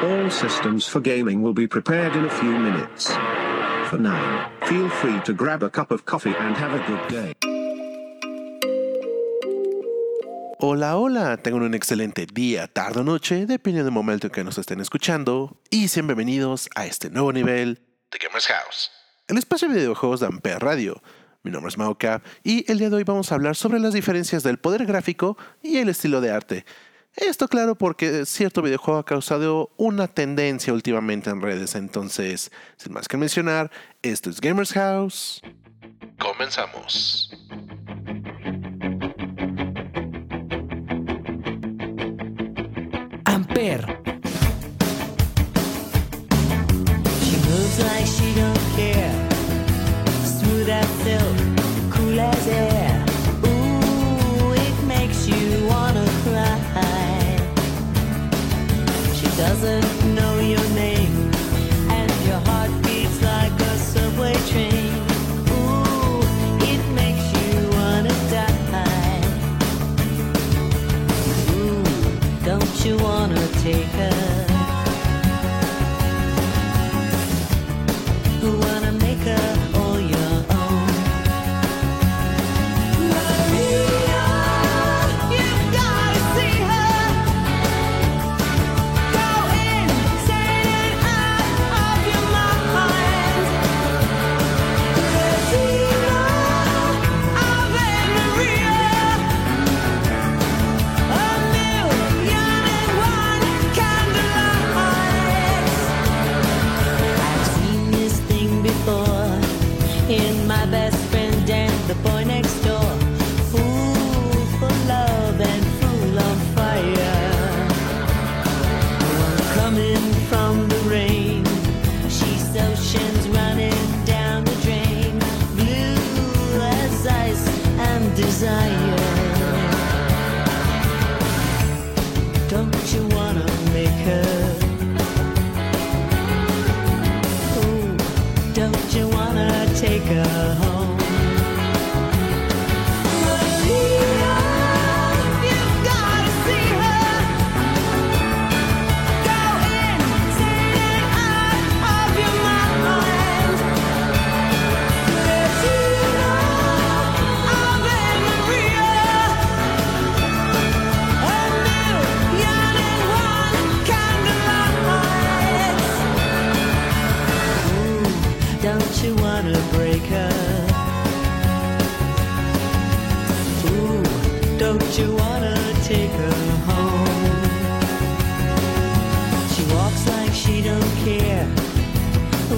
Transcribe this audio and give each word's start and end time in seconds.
All 0.00 0.30
systems 0.30 0.86
for 0.86 1.00
gaming 1.00 1.42
will 1.42 1.52
be 1.52 1.66
prepared 1.66 2.14
in 2.14 2.24
a 2.24 2.30
few 2.30 2.56
minutes. 2.56 3.10
For 3.90 3.98
now, 3.98 4.48
feel 4.66 4.88
free 4.88 5.20
to 5.24 5.32
grab 5.32 5.64
a 5.64 5.70
cup 5.70 5.90
of 5.90 6.04
coffee 6.04 6.36
and 6.38 6.56
have 6.56 6.72
a 6.72 6.78
good 6.86 7.08
day. 7.08 7.32
Hola, 10.60 10.96
hola, 10.96 11.36
tengan 11.38 11.62
un 11.62 11.74
excelente 11.74 12.26
día, 12.26 12.68
tarde 12.68 13.00
o 13.00 13.02
noche, 13.02 13.46
dependiendo 13.46 13.86
del 13.86 13.92
momento 13.92 14.28
en 14.28 14.32
que 14.32 14.44
nos 14.44 14.56
estén 14.56 14.80
escuchando, 14.80 15.56
y 15.68 15.88
sean 15.88 16.06
bienvenidos 16.06 16.68
a 16.76 16.86
este 16.86 17.10
nuevo 17.10 17.32
nivel 17.32 17.80
de 18.12 18.18
Gamers 18.18 18.46
House, 18.46 18.92
el 19.26 19.36
espacio 19.36 19.68
de 19.68 19.74
videojuegos 19.74 20.20
de 20.20 20.26
Ampere 20.26 20.60
Radio. 20.60 21.02
Mi 21.42 21.50
nombre 21.50 21.70
es 21.70 21.78
Maocap 21.78 22.24
y 22.44 22.70
el 22.70 22.78
día 22.78 22.90
de 22.90 22.96
hoy 22.96 23.04
vamos 23.04 23.32
a 23.32 23.34
hablar 23.34 23.56
sobre 23.56 23.80
las 23.80 23.94
diferencias 23.94 24.42
del 24.44 24.58
poder 24.58 24.86
gráfico 24.86 25.36
y 25.62 25.78
el 25.78 25.88
estilo 25.88 26.20
de 26.20 26.30
arte. 26.30 26.64
Esto 27.20 27.48
claro 27.48 27.74
porque 27.74 28.24
cierto 28.26 28.62
videojuego 28.62 29.00
ha 29.00 29.04
causado 29.04 29.70
una 29.76 30.06
tendencia 30.06 30.72
últimamente 30.72 31.30
en 31.30 31.42
redes, 31.42 31.74
entonces, 31.74 32.52
sin 32.76 32.92
más 32.92 33.08
que 33.08 33.16
mencionar, 33.16 33.72
esto 34.02 34.30
es 34.30 34.40
Gamers 34.40 34.72
House. 34.72 35.42
Comenzamos. 36.18 37.30
Amper, 43.24 43.84
She 47.20 47.36
moves 47.36 47.78
like 47.84 48.06
she 48.06 48.34
don't 48.34 48.57
doesn't 59.48 59.97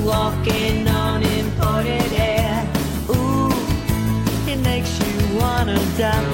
walking 0.05 0.89
on 0.89 1.23
imported 1.23 2.13
air. 2.13 2.67
Ooh, 3.11 3.51
it 4.51 4.59
makes 4.59 4.99
you 4.99 5.39
wanna 5.39 5.79
die. 5.99 6.30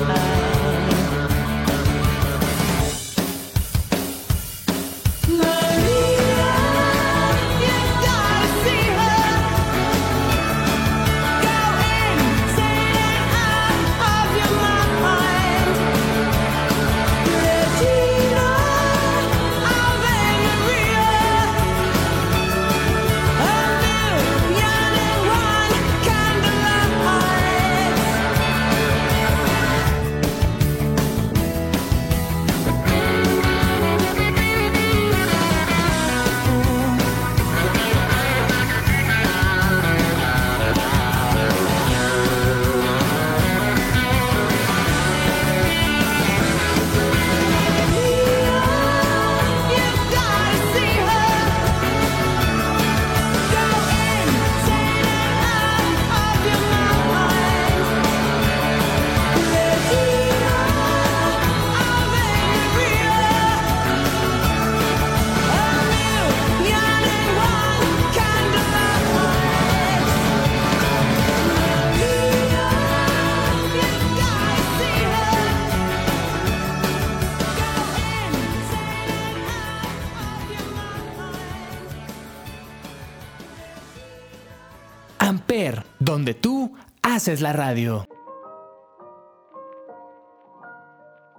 Amper, 85.27 85.85
donde 85.99 86.35
tú 86.35 86.73
haces 87.03 87.41
la 87.41 87.53
radio. 87.53 88.07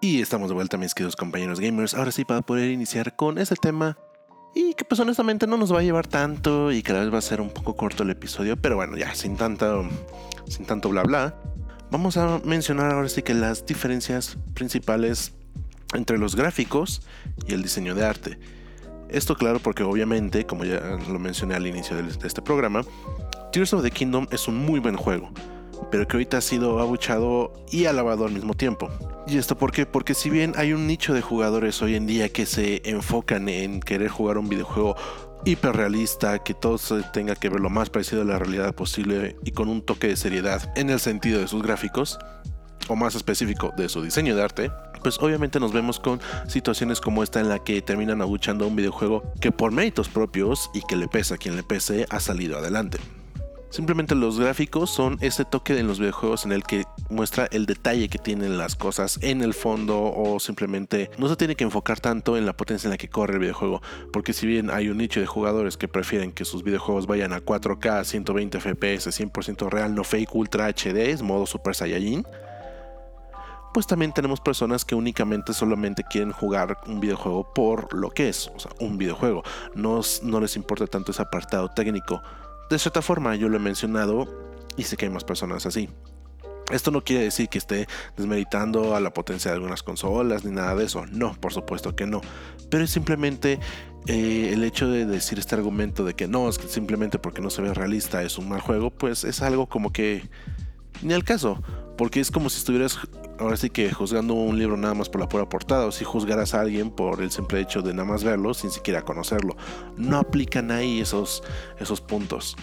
Y 0.01 0.21
estamos 0.21 0.49
de 0.49 0.55
vuelta, 0.55 0.75
mis 0.75 0.93
queridos 0.93 1.15
compañeros 1.15 1.61
gamers. 1.61 1.93
Ahora 1.93 2.11
sí, 2.11 2.25
para 2.25 2.41
poder 2.41 2.69
iniciar 2.69 3.15
con 3.15 3.37
este 3.37 3.55
tema. 3.55 3.97
Y 4.53 4.73
que 4.73 4.83
pues 4.83 4.99
honestamente 4.99 5.47
no 5.47 5.55
nos 5.55 5.73
va 5.73 5.79
a 5.79 5.83
llevar 5.83 6.05
tanto 6.05 6.73
y 6.73 6.83
cada 6.83 6.99
vez 6.99 7.13
va 7.13 7.19
a 7.19 7.21
ser 7.21 7.39
un 7.39 7.49
poco 7.49 7.77
corto 7.77 8.03
el 8.03 8.09
episodio. 8.09 8.57
Pero 8.57 8.75
bueno, 8.75 8.97
ya 8.97 9.15
sin 9.15 9.37
tanto, 9.37 9.87
sin 10.49 10.65
tanto 10.65 10.89
bla 10.89 11.03
bla. 11.03 11.35
Vamos 11.89 12.17
a 12.17 12.41
mencionar 12.43 12.91
ahora 12.91 13.07
sí 13.07 13.21
que 13.21 13.33
las 13.33 13.65
diferencias 13.65 14.37
principales 14.53 15.33
entre 15.93 16.17
los 16.17 16.35
gráficos 16.35 17.03
y 17.47 17.53
el 17.53 17.63
diseño 17.63 17.95
de 17.95 18.05
arte. 18.05 18.37
Esto 19.07 19.35
claro 19.35 19.59
porque 19.59 19.83
obviamente, 19.83 20.45
como 20.45 20.65
ya 20.65 20.81
lo 21.07 21.19
mencioné 21.19 21.55
al 21.55 21.65
inicio 21.65 21.95
de 21.95 22.27
este 22.27 22.41
programa, 22.41 22.83
Tears 23.57 23.73
of 23.73 23.81
the 23.81 23.89
Kingdom 23.89 24.27
es 24.29 24.47
un 24.47 24.55
muy 24.55 24.79
buen 24.79 24.95
juego, 24.95 25.31
pero 25.89 26.07
que 26.07 26.15
ahorita 26.15 26.37
ha 26.37 26.41
sido 26.41 26.79
abuchado 26.79 27.53
y 27.71 27.85
alabado 27.85 28.23
al 28.23 28.31
mismo 28.31 28.53
tiempo. 28.53 28.87
¿Y 29.25 29.39
esto 29.39 29.57
por 29.57 29.71
qué? 29.71 29.87
Porque 29.87 30.13
si 30.13 30.29
bien 30.29 30.53
hay 30.57 30.73
un 30.73 30.85
nicho 30.85 31.11
de 31.15 31.23
jugadores 31.23 31.81
hoy 31.81 31.95
en 31.95 32.05
día 32.05 32.29
que 32.29 32.45
se 32.45 32.87
enfocan 32.87 33.49
en 33.49 33.79
querer 33.79 34.09
jugar 34.09 34.37
un 34.37 34.47
videojuego 34.47 34.95
hiperrealista, 35.43 36.37
que 36.43 36.53
todo 36.53 36.77
tenga 37.11 37.33
que 37.33 37.49
ver 37.49 37.59
lo 37.59 37.71
más 37.71 37.89
parecido 37.89 38.21
a 38.21 38.25
la 38.25 38.37
realidad 38.37 38.75
posible 38.75 39.37
y 39.43 39.49
con 39.49 39.69
un 39.69 39.81
toque 39.81 40.09
de 40.09 40.17
seriedad 40.17 40.71
en 40.75 40.91
el 40.91 40.99
sentido 40.99 41.39
de 41.39 41.47
sus 41.47 41.63
gráficos, 41.63 42.19
o 42.89 42.95
más 42.95 43.15
específico 43.15 43.73
de 43.75 43.89
su 43.89 44.03
diseño 44.03 44.35
de 44.35 44.43
arte, 44.43 44.71
pues 45.01 45.17
obviamente 45.17 45.59
nos 45.59 45.73
vemos 45.73 45.99
con 45.99 46.21
situaciones 46.47 47.01
como 47.01 47.23
esta 47.23 47.39
en 47.39 47.49
la 47.49 47.57
que 47.57 47.81
terminan 47.81 48.21
abuchando 48.21 48.67
un 48.67 48.75
videojuego 48.75 49.23
que 49.41 49.51
por 49.51 49.71
méritos 49.71 50.09
propios 50.09 50.69
y 50.75 50.81
que 50.81 50.95
le 50.95 51.07
pesa 51.07 51.33
a 51.33 51.37
quien 51.39 51.55
le 51.55 51.63
pese 51.63 52.05
ha 52.11 52.19
salido 52.19 52.59
adelante. 52.59 52.99
Simplemente 53.69 54.15
los 54.15 54.39
gráficos 54.39 54.89
son 54.89 55.17
ese 55.21 55.43
toque 55.43 55.77
en 55.77 55.87
los 55.87 55.99
videojuegos 55.99 56.45
en 56.45 56.53
el 56.53 56.63
que 56.63 56.85
muestra 57.09 57.47
el 57.51 57.65
detalle 57.65 58.07
que 58.07 58.17
tienen 58.17 58.57
las 58.57 58.75
cosas 58.75 59.19
en 59.21 59.41
el 59.41 59.53
fondo 59.53 60.01
o 60.01 60.39
simplemente 60.39 61.11
no 61.17 61.27
se 61.27 61.35
tiene 61.35 61.55
que 61.55 61.65
enfocar 61.65 61.99
tanto 61.99 62.37
en 62.37 62.45
la 62.45 62.55
potencia 62.55 62.87
en 62.87 62.91
la 62.91 62.97
que 62.97 63.09
corre 63.09 63.33
el 63.33 63.39
videojuego. 63.39 63.81
Porque 64.13 64.33
si 64.33 64.47
bien 64.47 64.69
hay 64.69 64.89
un 64.89 64.97
nicho 64.97 65.19
de 65.19 65.25
jugadores 65.25 65.75
que 65.75 65.87
prefieren 65.87 66.31
que 66.31 66.45
sus 66.45 66.63
videojuegos 66.63 67.07
vayan 67.07 67.33
a 67.33 67.41
4K, 67.41 68.05
120 68.05 68.59
FPS, 68.59 69.07
100% 69.07 69.69
real, 69.69 69.93
no 69.93 70.03
fake, 70.03 70.33
ultra 70.33 70.67
HD, 70.67 71.21
modo 71.21 71.45
Super 71.45 71.75
Saiyajin, 71.75 72.25
pues 73.73 73.85
también 73.85 74.13
tenemos 74.13 74.39
personas 74.39 74.85
que 74.85 74.95
únicamente 74.95 75.53
solamente 75.53 76.03
quieren 76.03 76.31
jugar 76.31 76.79
un 76.87 76.99
videojuego 76.99 77.53
por 77.53 77.93
lo 77.93 78.09
que 78.09 78.29
es, 78.29 78.49
o 78.55 78.59
sea, 78.59 78.71
un 78.79 78.97
videojuego. 78.97 79.43
No, 79.75 80.01
no 80.23 80.39
les 80.39 80.55
importa 80.55 80.87
tanto 80.87 81.11
ese 81.11 81.21
apartado 81.21 81.69
técnico. 81.69 82.23
De 82.69 82.79
cierta 82.79 83.01
forma, 83.01 83.35
yo 83.35 83.49
lo 83.49 83.57
he 83.57 83.59
mencionado 83.59 84.27
y 84.75 84.83
sé 84.83 84.97
que 84.97 85.05
hay 85.05 85.11
más 85.11 85.23
personas 85.23 85.65
así. 85.65 85.89
Esto 86.69 86.91
no 86.91 87.01
quiere 87.01 87.23
decir 87.23 87.47
que 87.47 87.57
esté 87.57 87.87
desmeritando 88.17 88.93
a 88.93 88.99
la 88.99 89.13
potencia 89.13 89.51
de 89.51 89.55
algunas 89.55 89.83
consolas 89.83 90.43
ni 90.43 90.51
nada 90.51 90.75
de 90.75 90.83
eso. 90.83 91.05
No, 91.05 91.33
por 91.39 91.53
supuesto 91.53 91.95
que 91.95 92.05
no. 92.05 92.21
Pero 92.69 92.83
es 92.83 92.91
simplemente 92.91 93.59
eh, 94.05 94.51
el 94.51 94.63
hecho 94.65 94.89
de 94.89 95.05
decir 95.05 95.39
este 95.39 95.55
argumento 95.55 96.03
de 96.03 96.13
que 96.13 96.27
no, 96.27 96.49
es 96.49 96.57
que 96.57 96.67
simplemente 96.67 97.19
porque 97.19 97.41
no 97.41 97.49
se 97.49 97.61
ve 97.61 97.73
realista 97.73 98.21
es 98.21 98.37
un 98.37 98.49
mal 98.49 98.59
juego, 98.59 98.89
pues 98.89 99.23
es 99.23 99.41
algo 99.41 99.67
como 99.67 99.93
que 99.93 100.23
ni 101.01 101.13
al 101.13 101.23
caso. 101.23 101.61
Porque 101.97 102.19
es 102.19 102.29
como 102.29 102.49
si 102.49 102.59
estuvieras 102.59 102.99
ahora 103.39 103.57
sí 103.57 103.69
que 103.69 103.91
juzgando 103.91 104.33
un 104.33 104.57
libro 104.57 104.77
nada 104.77 104.93
más 104.93 105.09
por 105.09 105.21
la 105.21 105.29
pura 105.29 105.47
portada, 105.47 105.85
o 105.85 105.91
si 105.91 106.03
juzgaras 106.05 106.53
a 106.53 106.61
alguien 106.61 106.91
por 106.91 107.21
el 107.21 107.31
simple 107.31 107.59
hecho 107.59 107.81
de 107.81 107.93
nada 107.93 108.07
más 108.07 108.23
verlo 108.23 108.53
sin 108.53 108.71
siquiera 108.71 109.03
conocerlo. 109.03 109.55
No 109.95 110.17
aplican 110.17 110.71
ahí 110.71 110.99
esos, 110.99 111.43
esos 111.79 112.01
puntos. 112.01 112.55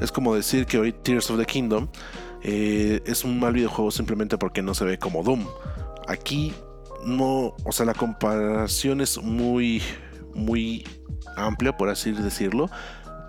Es 0.00 0.10
como 0.10 0.34
decir 0.34 0.66
que 0.66 0.78
hoy 0.78 0.92
Tears 0.92 1.30
of 1.30 1.38
the 1.38 1.46
Kingdom 1.46 1.88
eh, 2.42 3.00
es 3.06 3.24
un 3.24 3.38
mal 3.38 3.52
videojuego 3.52 3.90
simplemente 3.90 4.38
porque 4.38 4.62
no 4.62 4.74
se 4.74 4.84
ve 4.84 4.98
como 4.98 5.22
Doom. 5.22 5.46
Aquí 6.08 6.52
no, 7.04 7.54
o 7.64 7.72
sea, 7.72 7.86
la 7.86 7.94
comparación 7.94 9.00
es 9.00 9.20
muy, 9.22 9.82
muy 10.34 10.84
amplia, 11.36 11.76
por 11.76 11.88
así 11.88 12.12
decirlo 12.12 12.68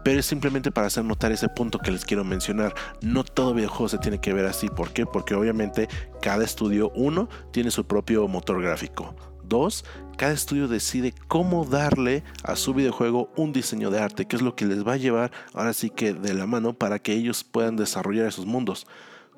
pero 0.03 0.19
es 0.19 0.25
simplemente 0.25 0.71
para 0.71 0.87
hacer 0.87 1.05
notar 1.05 1.31
ese 1.31 1.49
punto 1.49 1.79
que 1.79 1.91
les 1.91 2.05
quiero 2.05 2.23
mencionar. 2.23 2.73
No 3.01 3.23
todo 3.23 3.53
videojuego 3.53 3.89
se 3.89 3.97
tiene 3.97 4.19
que 4.19 4.33
ver 4.33 4.45
así. 4.45 4.69
¿Por 4.69 4.91
qué? 4.91 5.05
Porque 5.05 5.35
obviamente 5.35 5.87
cada 6.21 6.43
estudio, 6.43 6.91
uno, 6.95 7.29
tiene 7.51 7.71
su 7.71 7.85
propio 7.85 8.27
motor 8.27 8.61
gráfico. 8.61 9.15
Dos, 9.43 9.83
cada 10.17 10.33
estudio 10.33 10.67
decide 10.67 11.13
cómo 11.27 11.65
darle 11.65 12.23
a 12.43 12.55
su 12.55 12.73
videojuego 12.73 13.29
un 13.35 13.51
diseño 13.51 13.91
de 13.91 13.99
arte, 13.99 14.25
que 14.25 14.35
es 14.35 14.41
lo 14.41 14.55
que 14.55 14.65
les 14.65 14.87
va 14.87 14.93
a 14.93 14.97
llevar 14.97 15.31
ahora 15.53 15.73
sí 15.73 15.89
que 15.89 16.13
de 16.13 16.33
la 16.33 16.47
mano 16.47 16.73
para 16.73 16.99
que 16.99 17.13
ellos 17.13 17.43
puedan 17.43 17.75
desarrollar 17.75 18.27
esos 18.27 18.45
mundos. 18.45 18.87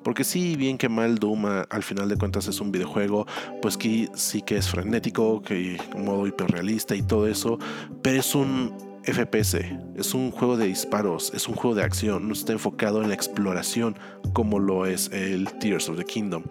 Porque 0.02 0.22
sí, 0.22 0.54
bien 0.54 0.78
que 0.78 0.88
mal 0.88 1.18
Doom 1.18 1.46
al 1.68 1.82
final 1.82 2.08
de 2.08 2.16
cuentas 2.16 2.46
es 2.46 2.60
un 2.60 2.70
videojuego, 2.70 3.26
pues 3.60 3.76
que 3.76 4.08
sí 4.14 4.40
que 4.40 4.56
es 4.56 4.68
frenético, 4.68 5.42
que 5.42 5.80
modo 5.96 6.28
hiperrealista 6.28 6.94
y 6.94 7.02
todo 7.02 7.26
eso, 7.26 7.58
pero 8.02 8.20
es 8.20 8.34
un 8.36 8.72
FPS, 9.06 9.58
es 9.96 10.14
un 10.14 10.30
juego 10.30 10.56
de 10.56 10.66
disparos, 10.66 11.32
es 11.34 11.48
un 11.48 11.54
juego 11.54 11.76
de 11.76 11.82
acción, 11.82 12.26
no 12.26 12.32
está 12.32 12.52
enfocado 12.52 13.02
en 13.02 13.08
la 13.08 13.14
exploración 13.14 13.96
como 14.32 14.58
lo 14.58 14.86
es 14.86 15.10
el 15.12 15.48
Tears 15.58 15.88
of 15.88 15.96
the 15.96 16.04
Kingdom. 16.04 16.42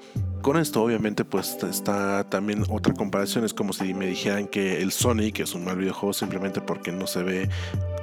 Con 0.42 0.58
esto 0.58 0.84
obviamente 0.84 1.26
pues 1.26 1.58
está 1.64 2.24
también 2.30 2.64
otra 2.70 2.94
comparación, 2.94 3.46
es 3.46 3.54
como 3.54 3.74
si 3.74 3.94
me 3.94 4.08
dijeran 4.08 4.48
que 4.48 4.82
el 4.82 4.92
Sonic 4.92 5.40
es 5.40 5.56
un 5.56 5.66
mal 5.66 5.78
videojuego 5.78 6.14
simplemente 6.14 6.62
porque 6.62 6.92
no 6.92 7.08
se 7.08 7.24
ve 7.24 7.50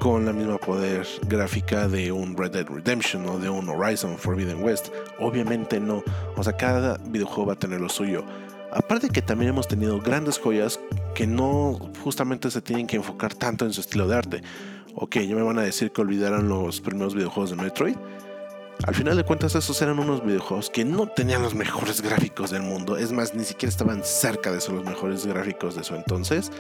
con 0.01 0.27
la 0.27 0.33
misma 0.33 0.59
poder 0.59 1.07
gráfica 1.29 1.89
de 1.89 2.13
un 2.13 2.37
Red 2.37 2.51
Dead 2.51 2.67
Redemption 2.67 3.27
o 3.27 3.39
de 3.39 3.49
un 3.49 3.69
Horizon 3.69 4.19
Forbidden 4.19 4.63
West. 4.63 4.89
Obviamente 5.19 5.81
no, 5.81 6.03
o 6.37 6.43
sea, 6.43 6.55
cada 6.57 6.99
videojuego 6.99 7.47
va 7.47 7.53
a 7.55 7.59
tener 7.59 7.81
lo 7.81 7.89
suyo. 7.89 8.25
Aparte 8.75 9.11
que 9.11 9.21
también 9.21 9.51
hemos 9.51 9.69
tenido 9.69 10.01
grandes 10.01 10.39
joyas 10.39 10.81
que 11.15 11.27
no 11.27 11.79
justamente 12.03 12.51
se 12.51 12.63
tienen 12.63 12.87
que 12.87 12.97
enfocar 12.97 13.35
tanto 13.35 13.67
en 13.67 13.73
su 13.73 13.83
estilo 13.83 14.09
de 14.09 14.17
arte. 14.17 14.43
Ok, 14.95 15.17
ya 15.19 15.35
me 15.35 15.43
van 15.43 15.59
a 15.59 15.63
decir 15.63 15.93
que 15.93 16.01
olvidaron 16.01 16.49
los 16.49 16.81
primeros 16.81 17.15
videojuegos 17.15 17.51
de 17.51 17.57
Metroid. 17.57 17.97
Al 18.85 18.95
final 18.95 19.17
de 19.17 19.25
cuentas 19.25 19.55
esos 19.55 19.81
eran 19.83 19.99
unos 19.99 20.25
videojuegos 20.25 20.71
que 20.71 20.87
no 20.87 21.07
tenían 21.07 21.43
los 21.43 21.55
mejores 21.55 22.01
gráficos 22.01 22.51
del 22.51 22.63
mundo. 22.63 22.97
Es 22.97 23.13
más, 23.13 23.35
ni 23.35 23.45
siquiera 23.45 23.69
estaban 23.69 24.03
cerca 24.05 24.51
de 24.51 24.61
ser 24.61 24.75
los 24.75 24.85
mejores 24.85 25.27
gráficos 25.27 25.77
de 25.77 25.85
su 25.85 25.95
entonces. 25.95 26.51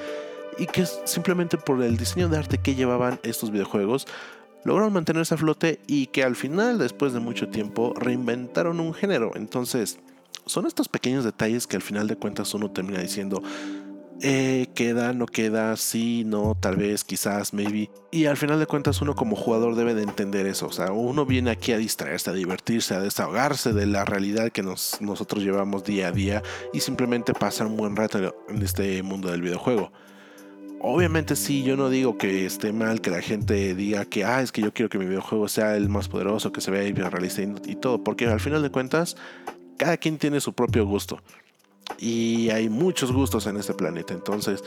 Y 0.58 0.66
que 0.66 0.84
simplemente 1.04 1.56
por 1.56 1.82
el 1.82 1.96
diseño 1.96 2.28
de 2.28 2.36
arte 2.36 2.58
que 2.58 2.74
llevaban 2.74 3.20
estos 3.22 3.50
videojuegos 3.50 4.06
lograron 4.64 4.92
mantenerse 4.92 5.34
a 5.34 5.38
flote 5.38 5.80
y 5.86 6.08
que 6.08 6.24
al 6.24 6.36
final, 6.36 6.78
después 6.78 7.14
de 7.14 7.20
mucho 7.20 7.48
tiempo, 7.48 7.94
reinventaron 7.96 8.80
un 8.80 8.92
género. 8.92 9.32
Entonces, 9.34 9.98
son 10.52 10.66
estos 10.66 10.88
pequeños 10.88 11.24
detalles 11.24 11.66
que 11.66 11.76
al 11.76 11.82
final 11.82 12.06
de 12.06 12.16
cuentas 12.16 12.54
uno 12.54 12.70
termina 12.70 13.00
diciendo, 13.00 13.42
eh, 14.24 14.68
queda, 14.76 15.12
no 15.12 15.26
queda, 15.26 15.76
sí, 15.76 16.22
no, 16.24 16.56
tal 16.60 16.76
vez, 16.76 17.02
quizás, 17.02 17.52
maybe. 17.52 17.90
Y 18.12 18.26
al 18.26 18.36
final 18.36 18.60
de 18.60 18.66
cuentas 18.66 19.02
uno 19.02 19.16
como 19.16 19.34
jugador 19.34 19.74
debe 19.74 19.94
de 19.94 20.02
entender 20.02 20.46
eso. 20.46 20.66
O 20.66 20.72
sea, 20.72 20.92
uno 20.92 21.26
viene 21.26 21.50
aquí 21.50 21.72
a 21.72 21.78
distraerse, 21.78 22.30
a 22.30 22.32
divertirse, 22.32 22.94
a 22.94 23.00
desahogarse 23.00 23.72
de 23.72 23.86
la 23.86 24.04
realidad 24.04 24.52
que 24.52 24.62
nos, 24.62 24.98
nosotros 25.00 25.42
llevamos 25.42 25.82
día 25.82 26.08
a 26.08 26.12
día 26.12 26.42
y 26.72 26.80
simplemente 26.80 27.32
pasar 27.34 27.66
un 27.66 27.76
buen 27.76 27.96
rato 27.96 28.36
en 28.48 28.62
este 28.62 29.02
mundo 29.02 29.28
del 29.28 29.42
videojuego. 29.42 29.90
Obviamente 30.80 31.34
sí, 31.34 31.64
yo 31.64 31.76
no 31.76 31.90
digo 31.90 32.16
que 32.16 32.46
esté 32.46 32.72
mal 32.72 33.00
que 33.00 33.10
la 33.10 33.22
gente 33.22 33.74
diga 33.74 34.04
que, 34.04 34.24
ah, 34.24 34.42
es 34.42 34.52
que 34.52 34.62
yo 34.62 34.72
quiero 34.72 34.88
que 34.88 34.98
mi 34.98 35.06
videojuego 35.06 35.48
sea 35.48 35.76
el 35.76 35.88
más 35.88 36.08
poderoso, 36.08 36.52
que 36.52 36.60
se 36.60 36.70
vea 36.70 36.82
bien 36.82 37.10
realista 37.10 37.42
y 37.42 37.76
todo, 37.76 38.04
porque 38.04 38.26
al 38.26 38.40
final 38.40 38.62
de 38.62 38.70
cuentas 38.70 39.16
cada 39.82 39.96
quien 39.96 40.16
tiene 40.16 40.40
su 40.40 40.52
propio 40.52 40.86
gusto. 40.86 41.18
Y 41.98 42.50
hay 42.50 42.68
muchos 42.68 43.10
gustos 43.10 43.48
en 43.48 43.56
este 43.56 43.74
planeta. 43.74 44.14
Entonces, 44.14 44.62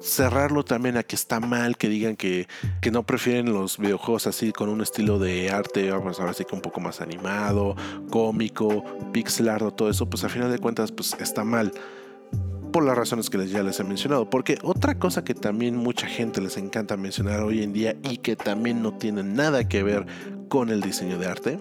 cerrarlo 0.00 0.64
también 0.64 0.96
a 0.96 1.04
que 1.04 1.14
está 1.14 1.38
mal 1.38 1.76
que 1.76 1.88
digan 1.88 2.16
que, 2.16 2.48
que, 2.80 2.90
no 2.90 3.04
prefieren 3.04 3.52
los 3.52 3.78
videojuegos 3.78 4.26
así 4.26 4.50
con 4.50 4.68
un 4.68 4.80
estilo 4.80 5.20
de 5.20 5.50
arte, 5.50 5.88
vamos 5.92 6.18
a 6.18 6.24
ver 6.24 6.30
así 6.30 6.44
que 6.44 6.56
un 6.56 6.62
poco 6.62 6.80
más 6.80 7.00
animado, 7.00 7.76
cómico, 8.10 8.82
pixelardo, 9.12 9.70
todo 9.70 9.88
eso, 9.88 10.10
pues 10.10 10.24
al 10.24 10.30
final 10.30 10.50
de 10.50 10.58
cuentas 10.58 10.90
pues 10.90 11.14
está 11.20 11.44
mal. 11.44 11.70
Por 12.72 12.84
las 12.84 12.96
razones 12.96 13.30
que 13.30 13.46
ya 13.46 13.62
les 13.62 13.78
he 13.78 13.84
mencionado. 13.84 14.30
Porque 14.30 14.58
otra 14.62 14.96
cosa 14.96 15.22
que 15.22 15.34
también 15.34 15.76
mucha 15.76 16.08
gente 16.08 16.40
les 16.40 16.56
encanta 16.56 16.96
mencionar 16.96 17.42
hoy 17.42 17.62
en 17.62 17.72
día 17.72 17.96
y 18.02 18.18
que 18.18 18.34
también 18.34 18.82
no 18.82 18.96
tiene 18.96 19.22
nada 19.22 19.68
que 19.68 19.84
ver 19.84 20.06
con 20.48 20.70
el 20.70 20.80
diseño 20.80 21.18
de 21.18 21.26
arte 21.26 21.58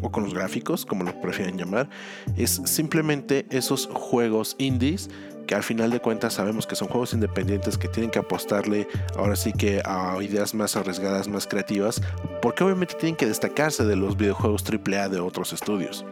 o 0.00 0.10
con 0.10 0.24
los 0.24 0.34
gráficos, 0.34 0.86
como 0.86 1.04
lo 1.04 1.20
prefieren 1.20 1.56
llamar, 1.56 1.88
es 2.36 2.60
simplemente 2.64 3.46
esos 3.50 3.88
juegos 3.92 4.56
indies 4.58 5.08
que 5.46 5.54
al 5.54 5.62
final 5.62 5.90
de 5.90 6.00
cuentas 6.00 6.34
sabemos 6.34 6.66
que 6.66 6.76
son 6.76 6.88
juegos 6.88 7.14
independientes 7.14 7.76
que 7.76 7.88
tienen 7.88 8.10
que 8.10 8.18
apostarle 8.18 8.86
ahora 9.16 9.36
sí 9.36 9.52
que 9.52 9.82
a 9.84 10.16
ideas 10.22 10.54
más 10.54 10.76
arriesgadas, 10.76 11.28
más 11.28 11.46
creativas, 11.46 12.00
porque 12.40 12.64
obviamente 12.64 12.94
tienen 12.94 13.16
que 13.16 13.26
destacarse 13.26 13.84
de 13.84 13.96
los 13.96 14.16
videojuegos 14.16 14.64
AAA 14.64 15.08
de 15.08 15.20
otros 15.20 15.52
estudios. 15.52 16.04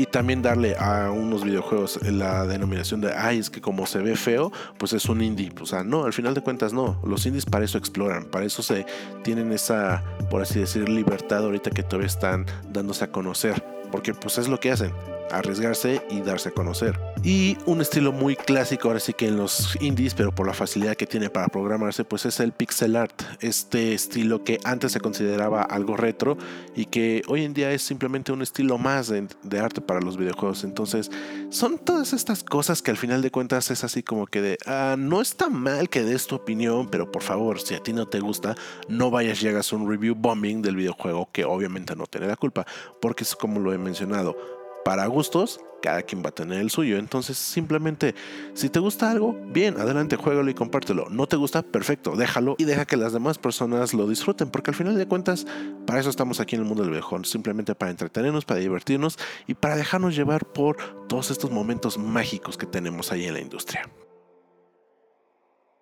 Y 0.00 0.06
también 0.06 0.40
darle 0.40 0.76
a 0.78 1.10
unos 1.10 1.44
videojuegos 1.44 2.00
la 2.02 2.46
denominación 2.46 3.02
de, 3.02 3.12
ay, 3.12 3.36
es 3.36 3.50
que 3.50 3.60
como 3.60 3.84
se 3.84 3.98
ve 3.98 4.16
feo, 4.16 4.50
pues 4.78 4.94
es 4.94 5.04
un 5.10 5.20
indie. 5.20 5.52
O 5.60 5.66
sea, 5.66 5.84
no, 5.84 6.04
al 6.04 6.14
final 6.14 6.32
de 6.32 6.40
cuentas 6.40 6.72
no. 6.72 6.98
Los 7.04 7.26
indies 7.26 7.44
para 7.44 7.66
eso 7.66 7.76
exploran, 7.76 8.24
para 8.24 8.46
eso 8.46 8.62
se 8.62 8.86
tienen 9.22 9.52
esa, 9.52 10.02
por 10.30 10.40
así 10.40 10.58
decir, 10.58 10.88
libertad 10.88 11.44
ahorita 11.44 11.70
que 11.70 11.82
todavía 11.82 12.06
están 12.06 12.46
dándose 12.72 13.04
a 13.04 13.12
conocer. 13.12 13.62
Porque 13.92 14.14
pues 14.14 14.38
es 14.38 14.48
lo 14.48 14.58
que 14.58 14.70
hacen 14.70 14.90
arriesgarse 15.32 16.02
y 16.10 16.20
darse 16.20 16.50
a 16.50 16.52
conocer. 16.52 16.98
Y 17.22 17.58
un 17.66 17.80
estilo 17.80 18.12
muy 18.12 18.36
clásico, 18.36 18.88
ahora 18.88 19.00
sí 19.00 19.12
que 19.12 19.28
en 19.28 19.36
los 19.36 19.76
indies, 19.80 20.14
pero 20.14 20.34
por 20.34 20.46
la 20.46 20.54
facilidad 20.54 20.96
que 20.96 21.06
tiene 21.06 21.28
para 21.28 21.48
programarse, 21.48 22.04
pues 22.04 22.24
es 22.26 22.40
el 22.40 22.52
pixel 22.52 22.96
art. 22.96 23.22
Este 23.40 23.92
estilo 23.92 24.42
que 24.44 24.58
antes 24.64 24.92
se 24.92 25.00
consideraba 25.00 25.62
algo 25.62 25.96
retro 25.96 26.38
y 26.74 26.86
que 26.86 27.22
hoy 27.28 27.44
en 27.44 27.54
día 27.54 27.72
es 27.72 27.82
simplemente 27.82 28.32
un 28.32 28.42
estilo 28.42 28.78
más 28.78 29.08
de, 29.08 29.60
arte 29.60 29.80
para 29.80 30.00
los 30.00 30.16
videojuegos. 30.16 30.64
Entonces, 30.64 31.10
son 31.50 31.78
todas 31.78 32.12
estas 32.12 32.42
cosas 32.42 32.80
que 32.80 32.90
al 32.90 32.96
final 32.96 33.22
de 33.22 33.30
cuentas 33.30 33.70
es 33.70 33.84
así 33.84 34.02
como 34.02 34.26
que 34.26 34.40
de, 34.40 34.58
ah, 34.66 34.96
no 34.98 35.20
está 35.20 35.50
mal 35.50 35.88
que 35.88 36.02
des 36.02 36.26
tu 36.26 36.36
opinión, 36.36 36.88
pero 36.88 37.10
por 37.10 37.22
favor, 37.22 37.60
si 37.60 37.74
a 37.74 37.82
ti 37.82 37.92
no 37.92 38.06
te 38.06 38.20
gusta, 38.20 38.54
no 38.88 39.10
vayas 39.10 39.42
y 39.42 39.48
hagas 39.48 39.72
un 39.72 39.88
review 39.88 40.14
bombing 40.14 40.62
del 40.62 40.76
videojuego 40.76 41.28
que 41.32 41.44
obviamente 41.44 41.94
no 41.96 42.06
tiene 42.06 42.26
la 42.26 42.36
culpa, 42.36 42.66
porque 43.00 43.24
es 43.24 43.34
como 43.34 43.60
lo 43.60 43.72
he 43.72 43.78
mencionado 43.78 44.59
para 44.84 45.06
gustos, 45.06 45.60
cada 45.80 46.02
quien 46.02 46.22
va 46.22 46.28
a 46.28 46.34
tener 46.34 46.60
el 46.60 46.70
suyo. 46.70 46.98
Entonces, 46.98 47.38
simplemente, 47.38 48.14
si 48.54 48.68
te 48.68 48.78
gusta 48.78 49.10
algo, 49.10 49.36
bien, 49.48 49.78
adelante, 49.78 50.16
juégalo 50.16 50.50
y 50.50 50.54
compártelo. 50.54 51.08
No 51.10 51.26
te 51.26 51.36
gusta, 51.36 51.62
perfecto, 51.62 52.16
déjalo 52.16 52.54
y 52.58 52.64
deja 52.64 52.86
que 52.86 52.96
las 52.96 53.12
demás 53.12 53.38
personas 53.38 53.94
lo 53.94 54.06
disfruten, 54.06 54.50
porque 54.50 54.70
al 54.70 54.76
final 54.76 54.96
de 54.96 55.06
cuentas, 55.06 55.46
para 55.86 56.00
eso 56.00 56.10
estamos 56.10 56.40
aquí 56.40 56.56
en 56.56 56.62
el 56.62 56.68
mundo 56.68 56.82
del 56.82 56.92
videojuego, 56.92 57.24
simplemente 57.24 57.74
para 57.74 57.90
entretenernos, 57.90 58.44
para 58.44 58.60
divertirnos 58.60 59.18
y 59.46 59.54
para 59.54 59.76
dejarnos 59.76 60.14
llevar 60.14 60.46
por 60.46 60.76
todos 61.08 61.30
estos 61.30 61.50
momentos 61.50 61.98
mágicos 61.98 62.56
que 62.56 62.66
tenemos 62.66 63.12
ahí 63.12 63.24
en 63.26 63.34
la 63.34 63.40
industria. 63.40 63.88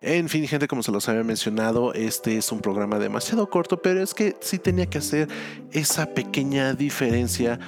En 0.01 0.29
fin, 0.29 0.47
gente, 0.47 0.69
como 0.69 0.85
se 0.85 0.93
los 0.93 1.09
había 1.09 1.25
mencionado, 1.25 1.93
este 1.93 2.37
es 2.37 2.53
un 2.53 2.61
programa 2.61 3.01
demasiado 3.01 3.51
corto, 3.51 3.83
pero 3.83 4.01
es 4.01 4.15
que 4.15 4.37
sí 4.41 4.59
tenía 4.59 4.87
que 4.87 4.99
hacer 4.99 5.29
esa 5.73 6.15
pequeña 6.15 6.73
diferencia 6.75 7.59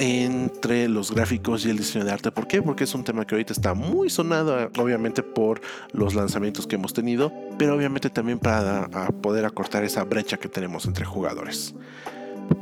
entre 0.00 0.88
los 0.88 1.12
gráficos 1.12 1.66
y 1.66 1.70
el 1.70 1.76
diseño 1.76 2.06
de 2.06 2.12
arte. 2.12 2.32
¿Por 2.32 2.48
qué? 2.48 2.62
Porque 2.62 2.84
es 2.84 2.94
un 2.94 3.04
tema 3.04 3.26
que 3.26 3.34
ahorita 3.34 3.52
está 3.52 3.74
muy 3.74 4.08
sonado, 4.08 4.70
obviamente 4.78 5.22
por 5.22 5.60
los 5.92 6.14
lanzamientos 6.14 6.66
que 6.66 6.76
hemos 6.76 6.94
tenido, 6.94 7.30
pero 7.58 7.74
obviamente 7.74 8.08
también 8.08 8.38
para 8.38 8.88
poder 9.20 9.44
acortar 9.44 9.84
esa 9.84 10.02
brecha 10.04 10.38
que 10.38 10.48
tenemos 10.48 10.86
entre 10.86 11.04
jugadores. 11.04 11.74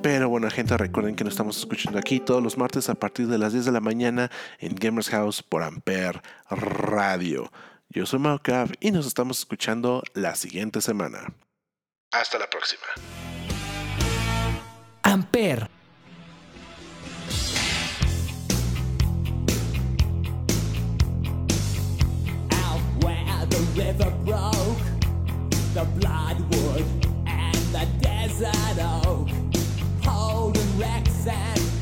Pero 0.03 0.29
bueno, 0.29 0.51
gente, 0.51 0.77
recuerden 0.77 1.15
que 1.15 1.23
nos 1.23 1.35
estamos 1.35 1.57
escuchando 1.59 2.01
aquí 2.01 2.19
todos 2.19 2.43
los 2.43 2.59
martes 2.59 2.89
a 2.89 2.95
partir 2.97 3.29
de 3.29 3.39
las 3.39 3.53
10 3.53 3.67
de 3.67 3.73
la 3.73 3.81
mañana 3.81 4.33
en 4.59 4.75
Gamers 4.75 5.09
House 5.11 5.41
por 5.41 5.63
Ampere 5.63 6.21
Radio. 6.51 7.53
Yo 7.89 8.05
soy 8.05 8.19
Maucav 8.19 8.73
y 8.81 8.91
nos 8.91 9.07
estamos 9.07 9.39
escuchando 9.39 10.03
la 10.13 10.35
siguiente 10.35 10.81
semana. 10.81 11.33
Hasta 12.11 12.37
la 12.39 12.51
próxima. 12.51 12.83
Ampere 15.05 15.78
river 23.89 24.11
broke, 24.27 24.85
the 25.73 25.85
bloodwood 25.97 26.85
and 27.27 27.57
the 27.73 27.89
desert 28.03 28.79
oak, 29.07 29.29
holding 30.05 30.79
wrecks 30.79 31.27
and 31.27 31.78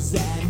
examine. 0.00 0.49